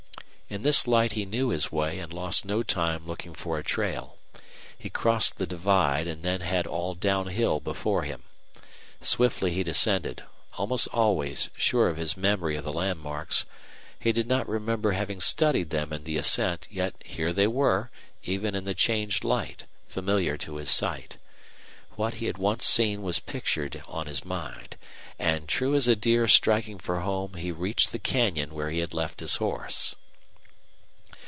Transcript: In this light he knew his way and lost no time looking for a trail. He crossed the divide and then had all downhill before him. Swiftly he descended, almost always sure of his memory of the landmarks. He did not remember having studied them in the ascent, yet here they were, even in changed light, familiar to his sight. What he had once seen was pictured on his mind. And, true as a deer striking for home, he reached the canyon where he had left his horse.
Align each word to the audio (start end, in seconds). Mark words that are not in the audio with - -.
In 0.53 0.63
this 0.63 0.85
light 0.85 1.13
he 1.13 1.23
knew 1.23 1.47
his 1.47 1.71
way 1.71 1.97
and 1.99 2.11
lost 2.11 2.43
no 2.43 2.61
time 2.61 3.07
looking 3.07 3.33
for 3.33 3.57
a 3.57 3.63
trail. 3.63 4.17
He 4.77 4.89
crossed 4.89 5.37
the 5.37 5.47
divide 5.47 6.07
and 6.09 6.23
then 6.23 6.41
had 6.41 6.67
all 6.67 6.93
downhill 6.93 7.61
before 7.61 8.03
him. 8.03 8.23
Swiftly 8.99 9.53
he 9.53 9.63
descended, 9.63 10.23
almost 10.57 10.89
always 10.89 11.49
sure 11.55 11.87
of 11.87 11.95
his 11.95 12.17
memory 12.17 12.57
of 12.57 12.65
the 12.65 12.73
landmarks. 12.73 13.45
He 13.97 14.11
did 14.11 14.27
not 14.27 14.45
remember 14.45 14.91
having 14.91 15.21
studied 15.21 15.69
them 15.69 15.93
in 15.93 16.03
the 16.03 16.17
ascent, 16.17 16.67
yet 16.69 16.95
here 17.05 17.31
they 17.31 17.47
were, 17.47 17.89
even 18.23 18.53
in 18.53 18.75
changed 18.75 19.23
light, 19.23 19.63
familiar 19.87 20.35
to 20.39 20.57
his 20.57 20.69
sight. 20.69 21.15
What 21.95 22.15
he 22.15 22.25
had 22.25 22.37
once 22.37 22.65
seen 22.65 23.03
was 23.03 23.19
pictured 23.21 23.81
on 23.87 24.05
his 24.05 24.25
mind. 24.25 24.75
And, 25.17 25.47
true 25.47 25.75
as 25.75 25.87
a 25.87 25.95
deer 25.95 26.27
striking 26.27 26.77
for 26.77 26.99
home, 26.99 27.35
he 27.35 27.53
reached 27.53 27.93
the 27.93 27.99
canyon 27.99 28.53
where 28.53 28.69
he 28.69 28.79
had 28.79 28.93
left 28.93 29.21
his 29.21 29.37
horse. 29.37 29.95